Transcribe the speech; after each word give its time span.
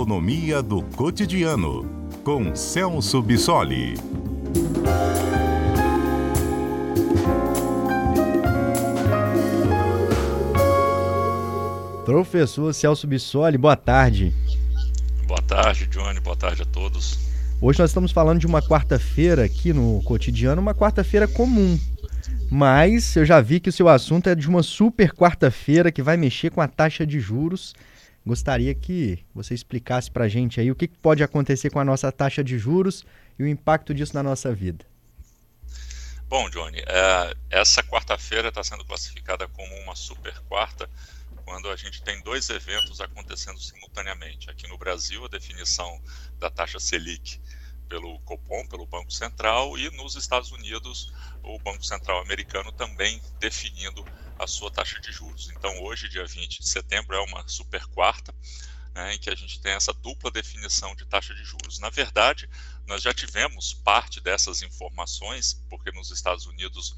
Economia 0.00 0.62
do 0.62 0.80
Cotidiano, 0.80 2.08
com 2.24 2.56
Celso 2.56 3.20
Bissoli. 3.20 3.96
Professor 12.06 12.72
Celso 12.72 13.06
Bissoli, 13.06 13.58
boa 13.58 13.76
tarde. 13.76 14.32
Boa 15.26 15.42
tarde, 15.42 15.86
Johnny. 15.88 16.18
Boa 16.18 16.34
tarde 16.34 16.62
a 16.62 16.64
todos. 16.64 17.18
Hoje 17.60 17.78
nós 17.78 17.90
estamos 17.90 18.10
falando 18.10 18.40
de 18.40 18.46
uma 18.46 18.62
quarta-feira 18.62 19.44
aqui 19.44 19.70
no 19.74 20.02
cotidiano, 20.04 20.62
uma 20.62 20.74
quarta-feira 20.74 21.28
comum. 21.28 21.78
Mas 22.50 23.14
eu 23.16 23.26
já 23.26 23.38
vi 23.42 23.60
que 23.60 23.68
o 23.68 23.72
seu 23.72 23.86
assunto 23.86 24.30
é 24.30 24.34
de 24.34 24.48
uma 24.48 24.62
super 24.62 25.12
quarta-feira 25.12 25.92
que 25.92 26.00
vai 26.02 26.16
mexer 26.16 26.48
com 26.48 26.62
a 26.62 26.66
taxa 26.66 27.06
de 27.06 27.20
juros. 27.20 27.74
Gostaria 28.24 28.74
que 28.74 29.24
você 29.34 29.54
explicasse 29.54 30.10
para 30.10 30.24
a 30.24 30.28
gente 30.28 30.60
aí 30.60 30.70
o 30.70 30.76
que 30.76 30.86
pode 30.86 31.22
acontecer 31.22 31.70
com 31.70 31.80
a 31.80 31.84
nossa 31.84 32.12
taxa 32.12 32.44
de 32.44 32.58
juros 32.58 33.04
e 33.38 33.42
o 33.42 33.46
impacto 33.46 33.94
disso 33.94 34.14
na 34.14 34.22
nossa 34.22 34.54
vida. 34.54 34.84
Bom, 36.28 36.48
Johnny, 36.50 36.78
é, 36.86 37.34
essa 37.50 37.82
quarta-feira 37.82 38.48
está 38.48 38.62
sendo 38.62 38.84
classificada 38.84 39.48
como 39.48 39.74
uma 39.82 39.96
super 39.96 40.38
quarta 40.42 40.88
quando 41.44 41.68
a 41.68 41.74
gente 41.74 42.02
tem 42.02 42.22
dois 42.22 42.48
eventos 42.50 43.00
acontecendo 43.00 43.58
simultaneamente. 43.58 44.48
Aqui 44.48 44.68
no 44.68 44.78
Brasil, 44.78 45.24
a 45.24 45.28
definição 45.28 46.00
da 46.38 46.48
taxa 46.48 46.78
Selic 46.78 47.40
pelo 47.88 48.20
Copom, 48.20 48.64
pelo 48.68 48.86
Banco 48.86 49.12
Central, 49.12 49.76
e 49.76 49.90
nos 49.96 50.14
Estados 50.14 50.52
Unidos, 50.52 51.12
o 51.42 51.58
Banco 51.58 51.84
Central 51.84 52.20
americano 52.20 52.70
também 52.70 53.20
definindo 53.40 54.04
a 54.40 54.46
sua 54.46 54.70
taxa 54.70 54.98
de 55.00 55.12
juros. 55.12 55.50
Então, 55.50 55.82
hoje, 55.82 56.08
dia 56.08 56.24
20 56.24 56.60
de 56.60 56.68
setembro, 56.68 57.14
é 57.14 57.20
uma 57.20 57.46
super 57.46 57.84
quarta, 57.88 58.34
né, 58.94 59.14
em 59.14 59.18
que 59.18 59.28
a 59.28 59.34
gente 59.34 59.60
tem 59.60 59.72
essa 59.72 59.92
dupla 59.92 60.30
definição 60.30 60.96
de 60.96 61.04
taxa 61.04 61.34
de 61.34 61.44
juros. 61.44 61.78
Na 61.78 61.90
verdade, 61.90 62.48
nós 62.86 63.02
já 63.02 63.12
tivemos 63.12 63.74
parte 63.74 64.18
dessas 64.18 64.62
informações, 64.62 65.62
porque 65.68 65.92
nos 65.92 66.10
Estados 66.10 66.46
Unidos 66.46 66.96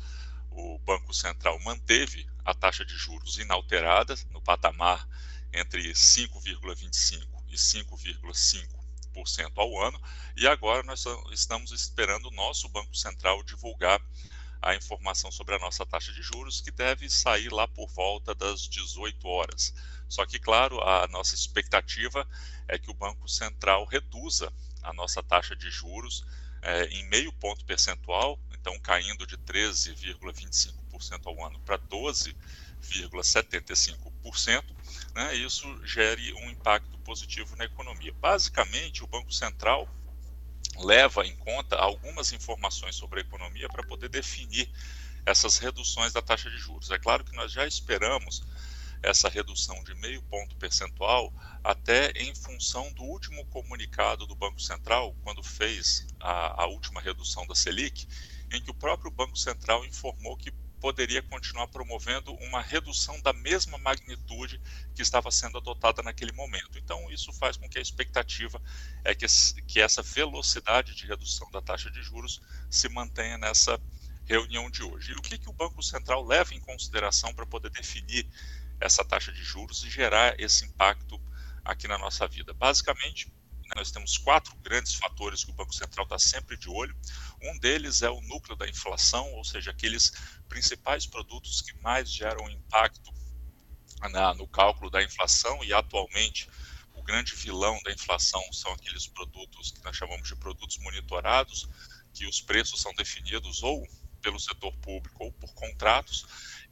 o 0.50 0.78
Banco 0.78 1.12
Central 1.12 1.58
manteve 1.60 2.28
a 2.44 2.54
taxa 2.54 2.84
de 2.84 2.96
juros 2.96 3.38
inalterada 3.38 4.14
no 4.30 4.40
patamar 4.40 5.08
entre 5.52 5.92
5,25 5.92 7.26
e 7.48 7.56
5,5% 7.56 9.52
ao 9.56 9.82
ano, 9.82 10.00
e 10.36 10.46
agora 10.46 10.84
nós 10.84 11.04
estamos 11.32 11.72
esperando 11.72 12.28
o 12.28 12.34
nosso 12.34 12.68
Banco 12.68 12.94
Central 12.96 13.42
divulgar 13.42 14.00
a 14.62 14.76
informação 14.76 15.32
sobre 15.32 15.56
a 15.56 15.58
nossa 15.58 15.84
taxa 15.84 16.12
de 16.12 16.22
juros, 16.22 16.60
que 16.60 16.70
deve 16.70 17.10
sair 17.10 17.52
lá 17.52 17.66
por 17.66 17.88
volta 17.88 18.32
das 18.32 18.68
18 18.68 19.26
horas. 19.26 19.74
Só 20.08 20.24
que, 20.24 20.38
claro, 20.38 20.80
a 20.80 21.08
nossa 21.08 21.34
expectativa 21.34 22.24
é 22.68 22.78
que 22.78 22.90
o 22.90 22.94
Banco 22.94 23.28
Central 23.28 23.84
reduza 23.84 24.52
a 24.82 24.92
nossa 24.92 25.20
taxa 25.22 25.56
de 25.56 25.68
juros 25.68 26.24
é, 26.62 26.84
em 26.86 27.04
meio 27.08 27.32
ponto 27.32 27.64
percentual, 27.64 28.38
então 28.52 28.78
caindo 28.78 29.26
de 29.26 29.36
13,25% 29.38 31.26
ao 31.26 31.44
ano 31.44 31.58
para 31.60 31.76
12,75%, 31.78 34.64
né, 35.14 35.34
isso 35.34 35.84
gere 35.84 36.32
um 36.34 36.48
impacto 36.48 36.96
positivo 36.98 37.56
na 37.56 37.64
economia. 37.64 38.14
Basicamente, 38.20 39.02
o 39.02 39.08
Banco 39.08 39.32
Central 39.32 39.88
leva 40.78 41.26
em 41.26 41.36
conta 41.36 41.76
algumas 41.76 42.32
informações 42.32 42.96
sobre 42.96 43.20
a 43.20 43.22
economia 43.22 43.68
para 43.68 43.82
poder 43.82 44.08
definir 44.08 44.70
essas 45.24 45.58
reduções 45.58 46.12
da 46.12 46.22
taxa 46.22 46.50
de 46.50 46.58
juros. 46.58 46.90
É 46.90 46.98
claro 46.98 47.24
que 47.24 47.34
nós 47.36 47.52
já 47.52 47.66
esperamos 47.66 48.42
essa 49.02 49.28
redução 49.28 49.82
de 49.82 49.94
meio 49.96 50.22
ponto 50.22 50.56
percentual 50.56 51.32
até 51.62 52.10
em 52.12 52.34
função 52.34 52.92
do 52.92 53.02
último 53.02 53.44
comunicado 53.46 54.26
do 54.26 54.34
Banco 54.34 54.60
Central, 54.60 55.14
quando 55.22 55.42
fez 55.42 56.06
a, 56.20 56.62
a 56.62 56.66
última 56.66 57.00
redução 57.00 57.46
da 57.46 57.54
Selic, 57.54 58.06
em 58.52 58.62
que 58.62 58.70
o 58.70 58.74
próprio 58.74 59.10
Banco 59.10 59.36
Central 59.36 59.84
informou 59.84 60.36
que 60.36 60.52
poderia 60.82 61.22
continuar 61.22 61.68
promovendo 61.68 62.34
uma 62.34 62.60
redução 62.60 63.20
da 63.20 63.32
mesma 63.32 63.78
magnitude 63.78 64.60
que 64.92 65.00
estava 65.00 65.30
sendo 65.30 65.56
adotada 65.56 66.02
naquele 66.02 66.32
momento. 66.32 66.76
Então, 66.76 67.08
isso 67.08 67.32
faz 67.32 67.56
com 67.56 67.68
que 67.68 67.78
a 67.78 67.80
expectativa 67.80 68.60
é 69.04 69.14
que, 69.14 69.24
que 69.68 69.80
essa 69.80 70.02
velocidade 70.02 70.92
de 70.96 71.06
redução 71.06 71.48
da 71.52 71.62
taxa 71.62 71.88
de 71.88 72.02
juros 72.02 72.40
se 72.68 72.88
mantenha 72.88 73.38
nessa 73.38 73.80
reunião 74.24 74.68
de 74.68 74.82
hoje. 74.82 75.12
E 75.12 75.14
o 75.14 75.22
que, 75.22 75.38
que 75.38 75.48
o 75.48 75.52
Banco 75.52 75.80
Central 75.84 76.26
leva 76.26 76.52
em 76.52 76.60
consideração 76.60 77.32
para 77.32 77.46
poder 77.46 77.70
definir 77.70 78.28
essa 78.80 79.04
taxa 79.04 79.32
de 79.32 79.44
juros 79.44 79.84
e 79.84 79.88
gerar 79.88 80.34
esse 80.40 80.64
impacto 80.64 81.16
aqui 81.64 81.86
na 81.86 81.96
nossa 81.96 82.26
vida? 82.26 82.52
Basicamente, 82.54 83.32
nós 83.76 83.90
temos 83.90 84.18
quatro 84.18 84.54
grandes 84.56 84.94
fatores 84.94 85.44
que 85.44 85.50
o 85.50 85.54
Banco 85.54 85.74
Central 85.74 86.04
está 86.04 86.18
sempre 86.18 86.56
de 86.56 86.68
olho. 86.68 86.96
Um 87.42 87.58
deles 87.58 88.02
é 88.02 88.10
o 88.10 88.20
núcleo 88.22 88.56
da 88.56 88.68
inflação, 88.68 89.32
ou 89.34 89.44
seja, 89.44 89.70
aqueles 89.70 90.12
principais 90.48 91.06
produtos 91.06 91.60
que 91.60 91.76
mais 91.78 92.10
geram 92.10 92.48
impacto 92.50 93.12
na, 94.10 94.34
no 94.34 94.46
cálculo 94.46 94.90
da 94.90 95.02
inflação. 95.02 95.62
E 95.64 95.72
atualmente 95.72 96.48
o 96.94 97.02
grande 97.02 97.34
vilão 97.34 97.80
da 97.82 97.92
inflação 97.92 98.42
são 98.52 98.72
aqueles 98.72 99.06
produtos 99.06 99.70
que 99.70 99.82
nós 99.82 99.96
chamamos 99.96 100.28
de 100.28 100.36
produtos 100.36 100.78
monitorados, 100.78 101.68
que 102.12 102.26
os 102.26 102.40
preços 102.40 102.80
são 102.80 102.94
definidos 102.94 103.62
ou 103.62 103.86
pelo 104.20 104.38
setor 104.38 104.72
público 104.76 105.24
ou 105.24 105.32
por 105.32 105.52
contratos, 105.54 106.24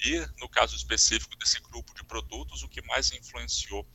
e 0.05 0.25
no 0.39 0.49
caso 0.49 0.77
específico 0.77 1.37
desse 1.37 1.61
grupo 1.61 1.93
de 1.95 2.05
produtos, 2.05 2.63
o 2.63 2.69
que 2.69 2.81
mais 2.83 3.11
influenciou 3.13 3.87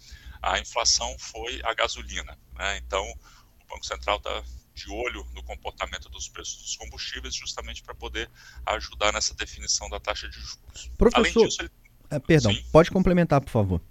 a 0.45 0.59
inflação 0.59 1.17
foi 1.17 1.59
a 1.63 1.73
gasolina. 1.73 2.37
Né? 2.53 2.77
Então, 2.77 3.03
o 3.03 3.67
Banco 3.67 3.85
Central 3.85 4.17
está 4.17 4.43
de 4.75 4.91
olho 4.91 5.25
no 5.33 5.41
comportamento 5.41 6.07
dos 6.09 6.27
preços 6.27 6.61
dos 6.61 6.75
combustíveis, 6.75 7.33
justamente 7.33 7.81
para 7.81 7.95
poder 7.95 8.29
ajudar 8.65 9.11
nessa 9.11 9.33
definição 9.33 9.89
da 9.89 9.99
taxa 9.99 10.29
de 10.29 10.39
juros. 10.39 10.91
Professor, 10.97 11.45
disso, 11.45 11.61
ele... 11.61 11.71
é, 12.11 12.19
perdão, 12.19 12.53
Sim. 12.53 12.63
pode 12.71 12.91
complementar, 12.91 13.41
por 13.41 13.49
favor. 13.49 13.81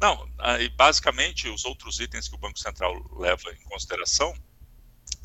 Não, 0.00 0.28
basicamente 0.76 1.48
os 1.48 1.64
outros 1.64 2.00
itens 2.00 2.28
que 2.28 2.34
o 2.34 2.38
Banco 2.38 2.58
Central 2.58 2.94
leva 3.18 3.52
em 3.52 3.62
consideração 3.64 4.34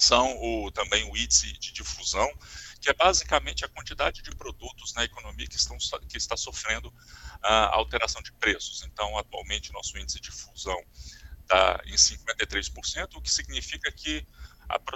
são 0.03 0.37
o, 0.41 0.71
também 0.71 1.09
o 1.09 1.15
índice 1.15 1.51
de 1.53 1.71
difusão, 1.71 2.29
que 2.81 2.89
é 2.89 2.93
basicamente 2.93 3.63
a 3.63 3.69
quantidade 3.69 4.21
de 4.21 4.35
produtos 4.35 4.93
na 4.93 5.05
economia 5.05 5.47
que, 5.47 5.55
estão, 5.55 5.77
que 6.09 6.17
está 6.17 6.35
sofrendo 6.35 6.93
a 7.41 7.75
alteração 7.75 8.21
de 8.21 8.33
preços. 8.33 8.83
Então, 8.83 9.17
atualmente, 9.17 9.71
nosso 9.71 9.97
índice 9.97 10.19
de 10.19 10.29
difusão 10.29 10.77
está 11.41 11.81
em 11.85 11.95
53%, 11.95 13.15
o 13.15 13.21
que 13.21 13.31
significa 13.31 13.91
que 13.91 14.25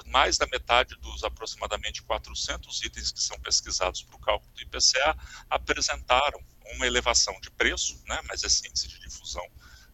mais 0.08 0.38
da 0.38 0.48
metade 0.48 0.96
dos 0.96 1.24
aproximadamente 1.24 2.02
400 2.02 2.84
itens 2.84 3.12
que 3.12 3.22
são 3.22 3.40
pesquisados 3.40 4.02
para 4.02 4.16
o 4.16 4.20
cálculo 4.20 4.52
do 4.54 4.62
IPCA 4.62 5.16
apresentaram 5.50 6.40
uma 6.74 6.88
elevação 6.88 7.38
de 7.42 7.52
preço, 7.52 8.02
né, 8.08 8.20
mas 8.28 8.44
esse 8.44 8.68
índice 8.68 8.88
de 8.88 9.00
difusão 9.00 9.46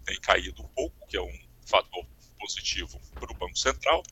tem 0.06 0.19
caído 0.19 0.63
um 0.63 0.68
pouco, 0.69 1.07
que 1.07 1.18
é 1.18 1.22
um 1.22 1.40
fator 1.66 2.06
positivo 2.40 3.00
para 3.13 3.31
o 3.31 3.35
Banco 3.35 3.57
Central. 3.57 4.03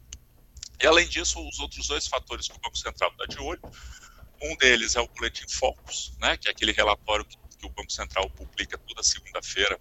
E, 0.82 0.88
além 0.88 1.08
disso, 1.08 1.40
os 1.48 1.60
outros 1.60 1.88
dois 1.88 2.08
fatores 2.08 2.48
que 2.48 2.56
o 2.56 2.60
Banco 2.60 2.78
Central 2.78 3.12
está 3.12 3.26
de 3.26 3.40
olho, 3.40 3.62
um 4.42 4.56
deles 4.56 4.96
é 4.96 5.02
o 5.02 5.08
Boletim 5.08 5.48
Focus, 5.48 6.14
né, 6.20 6.36
que 6.38 6.48
é 6.48 6.52
aquele 6.52 6.72
relatório 6.72 7.24
que, 7.24 7.38
que 7.60 7.66
o 7.66 7.70
Banco 7.70 7.92
Central 7.92 8.30
publica 8.32 8.78
toda 8.80 9.04
segunda-feira 9.04 9.80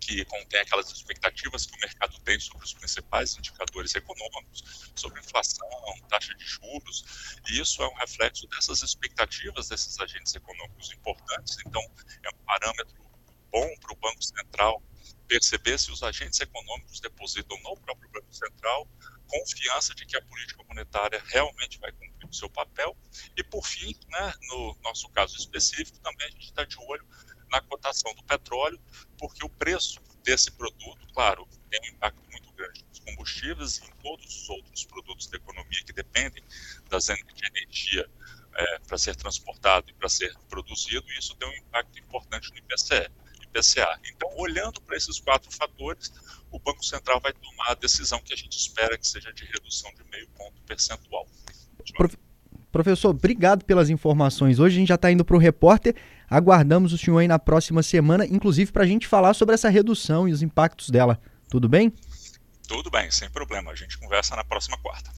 que 0.00 0.24
contém 0.24 0.60
aquelas 0.60 0.90
expectativas 0.90 1.64
que 1.64 1.76
o 1.76 1.80
mercado 1.80 2.18
tem 2.24 2.38
sobre 2.40 2.64
os 2.64 2.74
principais 2.74 3.36
indicadores 3.36 3.94
econômicos, 3.94 4.90
sobre 4.96 5.20
inflação, 5.20 5.68
taxa 6.08 6.34
de 6.34 6.44
juros, 6.44 7.38
e 7.48 7.60
isso 7.60 7.80
é 7.82 7.88
um 7.88 7.94
reflexo 7.94 8.48
dessas 8.48 8.82
expectativas 8.82 9.68
desses 9.68 9.98
agentes 10.00 10.34
econômicos 10.34 10.90
importantes. 10.90 11.56
Então, 11.64 11.80
é 12.24 12.28
um 12.30 12.44
parâmetro 12.44 13.00
bom 13.52 13.74
para 13.80 13.92
o 13.92 13.96
Banco 13.96 14.22
Central 14.24 14.82
perceber 15.28 15.78
se 15.78 15.92
os 15.92 16.02
agentes 16.02 16.40
econômicos 16.40 17.00
depositam 17.00 17.56
no 17.62 17.76
próprio 17.76 18.10
Banco 18.10 18.34
Central 18.34 18.88
confiança 19.32 19.94
de 19.94 20.04
que 20.04 20.16
a 20.16 20.22
política 20.22 20.62
monetária 20.68 21.22
realmente 21.26 21.78
vai 21.78 21.90
cumprir 21.92 22.28
o 22.28 22.34
seu 22.34 22.50
papel. 22.50 22.94
E, 23.34 23.42
por 23.42 23.66
fim, 23.66 23.96
né, 24.08 24.32
no 24.48 24.76
nosso 24.84 25.08
caso 25.08 25.36
específico, 25.36 25.98
também 26.00 26.26
a 26.26 26.30
gente 26.30 26.44
está 26.44 26.64
de 26.64 26.76
olho 26.78 27.06
na 27.50 27.60
cotação 27.62 28.14
do 28.14 28.22
petróleo, 28.24 28.80
porque 29.18 29.44
o 29.44 29.48
preço 29.48 30.00
desse 30.22 30.50
produto, 30.50 31.06
claro, 31.14 31.48
tem 31.70 31.80
um 31.84 31.94
impacto 31.94 32.22
muito 32.30 32.52
grande 32.52 32.84
nos 32.88 32.98
combustíveis 33.00 33.78
e 33.78 33.86
em 33.86 33.92
todos 34.02 34.42
os 34.42 34.50
outros 34.50 34.84
produtos 34.84 35.26
da 35.26 35.36
economia 35.36 35.82
que 35.84 35.92
dependem 35.92 36.44
das, 36.88 37.06
de 37.06 37.46
energia 37.46 38.08
é, 38.54 38.78
para 38.80 38.98
ser 38.98 39.16
transportado 39.16 39.90
e 39.90 39.94
para 39.94 40.08
ser 40.08 40.34
produzido, 40.48 41.10
e 41.10 41.18
isso 41.18 41.34
tem 41.36 41.48
um 41.48 41.56
impacto 41.56 41.98
importante 41.98 42.50
no 42.50 42.58
IPCE, 42.58 43.10
IPCA. 43.52 43.98
Então, 44.14 44.28
olhando 44.36 44.80
para 44.80 44.96
esses 44.96 45.20
quatro 45.20 45.50
fatores, 45.52 46.12
o 46.50 46.58
Banco 46.58 46.84
Central 46.84 47.20
vai 47.20 47.32
tomar 47.32 47.70
a 47.70 47.74
decisão 47.74 48.20
que 48.24 48.32
a 48.32 48.36
gente 48.36 48.58
espera 48.58 48.96
que 48.96 49.06
seja 49.06 49.32
de 49.32 49.44
redução 49.44 49.90
de 49.94 50.04
meio 50.10 50.28
ponto 50.36 50.60
percentual. 50.62 51.26
Prof... 51.96 52.16
Professor, 52.70 53.10
obrigado 53.10 53.66
pelas 53.66 53.90
informações. 53.90 54.58
Hoje 54.58 54.76
a 54.76 54.78
gente 54.78 54.88
já 54.88 54.94
está 54.94 55.12
indo 55.12 55.24
para 55.24 55.36
o 55.36 55.38
repórter. 55.38 55.94
Aguardamos 56.28 56.94
o 56.94 56.98
senhor 56.98 57.18
aí 57.18 57.28
na 57.28 57.38
próxima 57.38 57.82
semana, 57.82 58.24
inclusive 58.24 58.72
para 58.72 58.84
a 58.84 58.86
gente 58.86 59.06
falar 59.06 59.34
sobre 59.34 59.54
essa 59.54 59.68
redução 59.68 60.26
e 60.26 60.32
os 60.32 60.40
impactos 60.40 60.88
dela. 60.88 61.20
Tudo 61.50 61.68
bem? 61.68 61.92
Tudo 62.66 62.90
bem, 62.90 63.10
sem 63.10 63.28
problema. 63.28 63.70
A 63.70 63.74
gente 63.74 63.98
conversa 63.98 64.34
na 64.34 64.42
próxima 64.42 64.78
quarta. 64.78 65.10